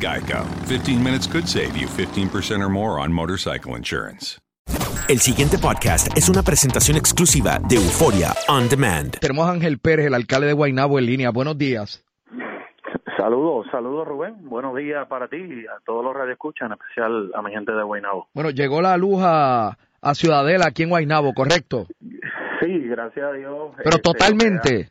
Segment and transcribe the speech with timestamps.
[0.00, 0.44] Geico.
[0.68, 4.38] 15 minutes could save you 15% or more on motorcycle insurance.
[5.08, 9.18] El siguiente podcast es una presentación exclusiva de Euforia On Demand.
[9.20, 11.30] Tenemos a Ángel Pérez, el alcalde de Guaynabo, en línea.
[11.30, 12.02] Buenos días.
[13.16, 14.34] Saludos, saludos Rubén.
[14.48, 17.82] Buenos días para ti y a todos los radioescuchas, en especial a mi gente de
[17.82, 18.28] Guaynabo.
[18.34, 21.86] Bueno, llegó la luz a, a Ciudadela aquí en Guaynabo, ¿correcto?
[22.60, 23.72] Sí, gracias a Dios.
[23.76, 24.82] Pero este, totalmente.
[24.82, 24.90] ya-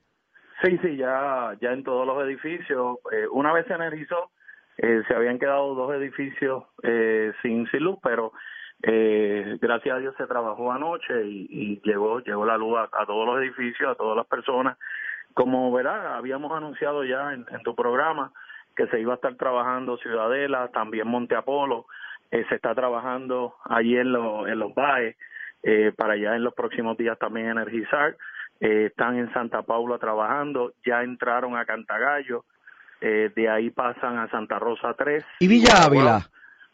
[0.70, 2.98] sí, sí, ya, ya en todos los edificios.
[3.12, 4.32] eh, una vez se energizó,
[4.78, 8.34] eh, se habían quedado dos edificios eh, sin, sin luz, pero
[8.84, 13.25] eh, gracias a Dios se trabajó anoche y, y llegó llegó la luz a, todos
[13.25, 14.78] los edificios, a todas las personas.
[15.34, 18.31] Como verá, habíamos anunciado ya en, tu programa
[18.75, 21.85] que se iba a estar trabajando Ciudadela, también Monte Apolo,
[22.31, 25.16] eh, se está trabajando allí en, los en los BAE,
[25.64, 28.16] eh, para ya en los próximos días también energizar.
[28.59, 32.46] Eh, están en Santa Paula trabajando, ya entraron a Cantagallo,
[33.02, 35.24] eh, de ahí pasan a Santa Rosa 3.
[35.40, 36.28] ¿Y Villa Ávila?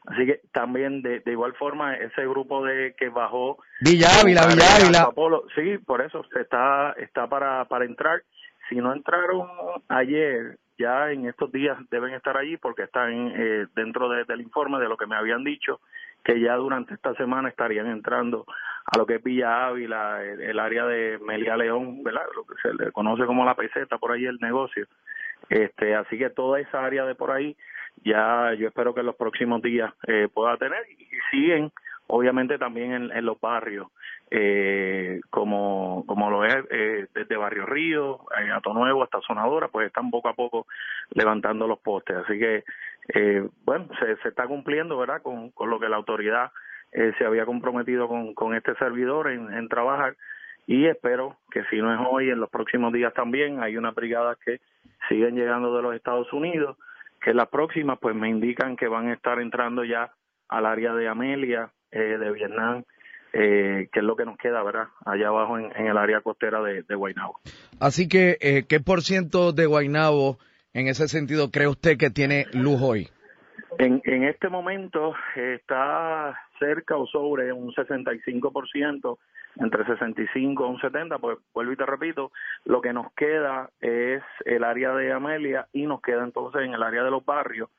[0.08, 4.76] Así que también de, de igual forma ese grupo de que bajó Villa Ávila, Villa
[4.82, 5.02] Ávila.
[5.04, 8.24] Apolo, sí, por eso se está está para para entrar.
[8.68, 9.48] Si no entraron
[9.90, 14.80] ayer, ya en estos días deben estar allí porque están eh, dentro de- del informe
[14.80, 15.80] de lo que me habían dicho
[16.24, 18.46] que ya durante esta semana estarían entrando
[18.86, 22.26] a lo que es Villa Ávila, el, el área de Melia León, ¿verdad?
[22.36, 24.86] Lo que se le conoce como la peseta por ahí el negocio.
[25.50, 27.56] Este, así que toda esa área de por ahí
[28.04, 31.72] ya yo espero que en los próximos días eh, pueda tener y siguen
[32.08, 33.88] obviamente también en, los barrios
[34.30, 39.88] eh, como como lo es eh, desde Barrio Río, eh, Ato Nuevo hasta Sonadora, pues
[39.88, 40.68] están poco a poco
[41.14, 42.16] levantando los postes.
[42.16, 42.64] Así que,
[43.14, 46.52] eh, bueno, se, se está cumpliendo, ¿verdad?, con, con lo que la autoridad
[46.94, 50.16] eh, se había comprometido con, con este servidor en, en trabajar
[50.68, 54.38] y espero que si no es hoy, en los próximos días también hay unas brigadas
[54.40, 54.60] que
[55.10, 56.78] siguen llegando de los Estados Unidos,
[57.22, 60.12] que las próximas pues me indican que van a estar entrando ya
[60.50, 62.84] al área de Amelia, eh, de Vietnam,
[63.34, 64.88] eh, que es lo que nos queda, ¿verdad?
[65.06, 67.40] Allá abajo en, en el área costera de, de Guaynabo.
[67.80, 70.38] Así que, eh, ¿qué por ciento de Guaynabo
[70.74, 73.10] en ese sentido cree usted que tiene luz hoy?
[73.78, 79.18] En, en este momento eh, está cerca o sobre un 65%,
[79.58, 82.32] entre 65 y un 70, pues vuelvo y te repito,
[82.66, 86.84] lo que nos queda es el área de Amelia y nos queda entonces en el
[86.84, 87.70] área de los barrios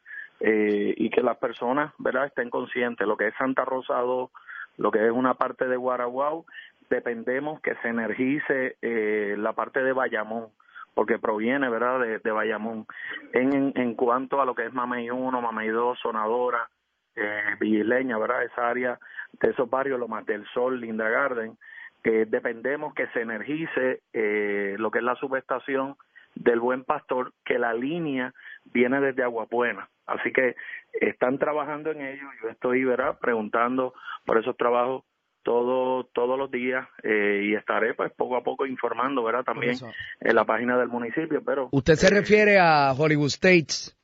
[0.40, 4.30] eh, y que las personas, ¿verdad?, estén conscientes, lo que es Santa Rosa 2,
[4.78, 6.46] lo que es una parte de Guaraguao,
[6.90, 10.48] dependemos que se energice eh, la parte de Bayamón,
[10.94, 12.86] porque proviene, ¿verdad?, de, de Bayamón.
[13.32, 16.68] En, en cuanto a lo que es Mamey 1, Mamey 2, Sonadora,
[17.16, 18.44] eh, Villileña, ¿verdad?
[18.44, 18.98] Esa área
[19.40, 21.56] de esos barrios, lo más del Sol, Linda Garden,
[22.02, 25.96] que dependemos que se energice eh, lo que es la subestación
[26.34, 28.32] del Buen Pastor, que la línea
[28.64, 29.88] viene desde Aguapuena.
[30.06, 30.56] Así que
[30.92, 32.26] están trabajando en ello.
[32.42, 33.18] Yo estoy, ¿verdad?
[33.20, 33.94] Preguntando
[34.24, 35.04] por esos trabajos
[35.42, 39.44] todo, todos los días eh, y estaré pues poco a poco informando, ¿verdad?
[39.44, 39.76] También
[40.20, 41.68] en la página del municipio, pero...
[41.72, 43.96] ¿Usted se refiere a Hollywood States?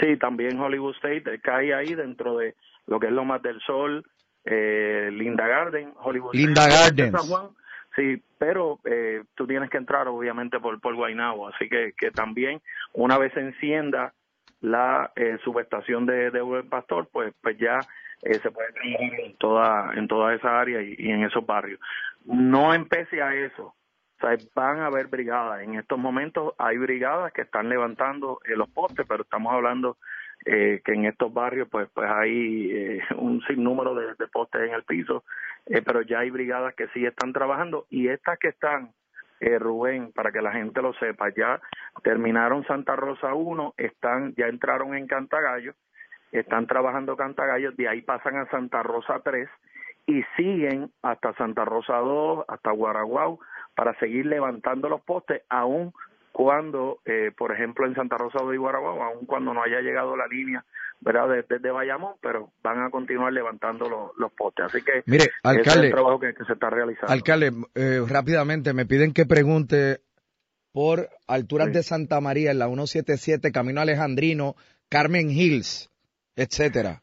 [0.00, 2.54] Sí, también Hollywood State cae ahí dentro de
[2.86, 4.04] lo que es Lomas del Sol,
[4.44, 7.12] eh, Linda Garden, Hollywood Linda Gardens.
[7.12, 7.48] San Juan.
[7.96, 12.60] Sí, pero eh, tú tienes que entrar obviamente por, por Guaynabo, así que, que también
[12.92, 14.12] una vez se encienda
[14.60, 17.78] la eh, subestación de, de Buen Pastor, pues, pues ya
[18.22, 21.80] eh, se puede trabajar en toda, en toda esa área y, y en esos barrios.
[22.26, 23.74] No empece a eso,
[24.54, 25.62] van a haber brigadas.
[25.62, 29.96] En estos momentos hay brigadas que están levantando eh, los postes, pero estamos hablando
[30.44, 34.74] eh, que en estos barrios pues pues hay eh, un sinnúmero de, de postes en
[34.74, 35.24] el piso,
[35.66, 38.92] eh, pero ya hay brigadas que sí están trabajando y estas que están,
[39.38, 41.60] Rubén, para que la gente lo sepa, ya
[42.02, 45.74] terminaron Santa Rosa 1, están ya entraron en Cantagallo,
[46.32, 49.46] están trabajando Cantagallo, de ahí pasan a Santa Rosa 3
[50.06, 53.40] y siguen hasta Santa Rosa 2, hasta Guaraguao,
[53.76, 55.92] para seguir levantando los postes, aún
[56.32, 60.26] cuando, eh, por ejemplo, en Santa Rosa de Guaraguao, aun cuando no haya llegado la
[60.26, 60.64] línea,
[61.00, 64.66] ¿verdad?, desde de Bayamón, pero van a continuar levantando los, los postes.
[64.66, 67.12] Así que Mire, ese alcalde, es el trabajo que, que se está realizando.
[67.12, 70.00] Alcalde, eh, rápidamente, me piden que pregunte
[70.72, 71.72] por alturas Sí.
[71.74, 74.56] de Santa María, en la 177, Camino Alejandrino,
[74.90, 75.90] Carmen Hills,
[76.36, 77.00] etcétera.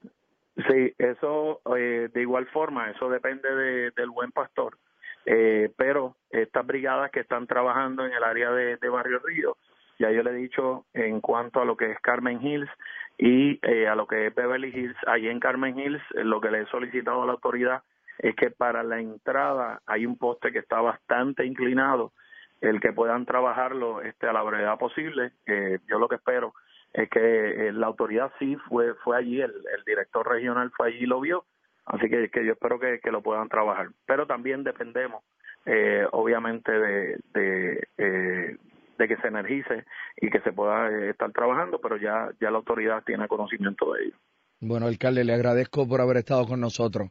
[0.69, 4.77] Sí, eso eh, de igual forma, eso depende de, del buen pastor.
[5.25, 9.57] Eh, pero estas brigadas que están trabajando en el área de, Barrio Río,
[9.99, 12.69] ya yo le he dicho en cuanto a lo que es Carmen Hills
[13.17, 16.51] y eh, a lo que es Beverly Hills, allí en Carmen Hills, eh, lo que
[16.51, 17.83] le he solicitado a la autoridad
[18.17, 22.13] es que para la entrada hay un poste que está bastante inclinado,
[22.61, 25.33] el que puedan trabajarlo este, a la brevedad posible.
[25.45, 26.53] Eh, yo lo que espero
[26.93, 30.99] es que eh, la autoridad sí fue fue allí, el, el director regional fue allí
[30.99, 31.45] y lo vio,
[31.85, 33.89] así que, que yo espero que, que lo puedan trabajar.
[34.05, 35.23] Pero también dependemos,
[35.65, 38.57] eh, obviamente, de, de, eh,
[38.97, 39.85] de que se energice
[40.17, 44.05] y que se pueda eh, estar trabajando, pero ya, ya la autoridad tiene conocimiento de
[44.05, 44.15] ello.
[44.61, 47.09] Bueno, alcalde, le agradezco por haber estado con nosotros.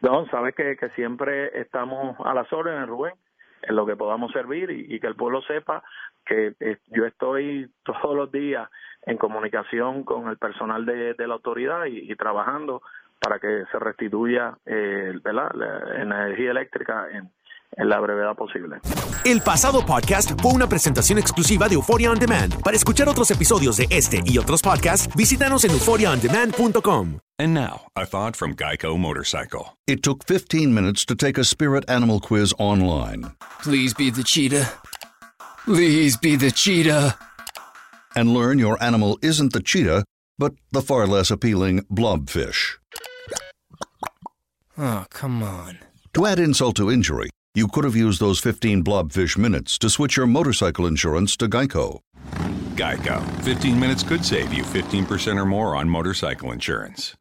[0.00, 3.12] Don, sabes que, que siempre estamos a las órdenes, Rubén,
[3.62, 5.82] en lo que podamos servir y, y que el pueblo sepa
[6.24, 8.70] que eh, yo estoy todos los días
[9.02, 12.80] en comunicación con el personal de, de la autoridad y, y trabajando
[13.20, 15.50] para que se restituya eh, ¿verdad?
[15.54, 17.30] la energía eléctrica en,
[17.76, 18.78] en la brevedad posible.
[19.24, 22.62] El pasado podcast fue una presentación exclusiva de Euphoria On Demand.
[22.62, 27.18] Para escuchar otros episodios de este y otros podcasts, visítanos en euphoriaondemand.com.
[27.38, 29.78] And now, a thought from Geico Motorcycle.
[29.86, 33.32] It took 15 minutes to take a spirit animal quiz online
[33.62, 34.68] Please be the cheetah.
[35.64, 37.16] Please be the cheetah.
[38.16, 40.04] and learn your animal isn't the cheetah,
[40.38, 42.79] but the far less appealing blobfish.
[44.78, 45.78] Oh, come on.
[46.14, 50.16] To add insult to injury, you could have used those 15 blobfish minutes to switch
[50.16, 52.00] your motorcycle insurance to Geico.
[52.76, 53.20] Geico.
[53.42, 57.14] 15 minutes could save you 15% or more on motorcycle insurance.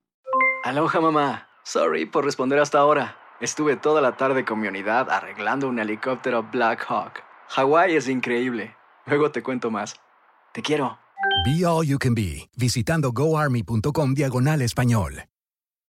[0.66, 1.42] Aloha mamá.
[1.64, 3.16] Sorry por responder hasta ahora.
[3.42, 7.24] Estuve toda la tarde con mi unidad arreglando un helicóptero Black Hawk.
[7.50, 8.76] Hawái es increíble.
[9.06, 9.96] Luego te cuento más.
[10.54, 10.98] Te quiero.
[11.46, 15.24] Be All You Can Be, visitando goarmy.com diagonal español.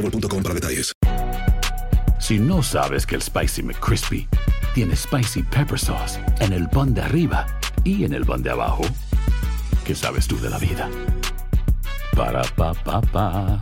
[0.00, 0.92] boostmobile.com para detalles.
[2.20, 4.28] Si no sabes que el Spicy McCrispy
[4.74, 7.46] tiene Spicy Pepper Sauce en el pan de arriba
[7.84, 8.82] y en el pan de abajo,
[9.84, 10.90] ¿qué sabes tú de la vida?
[12.14, 13.60] Para, pa, pa, pa.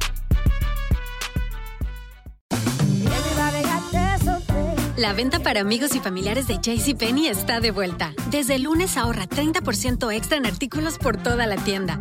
[4.96, 8.14] La venta para amigos y familiares de JCPenney está de vuelta.
[8.30, 12.00] Desde el lunes ahorra 30% extra en artículos por toda la tienda.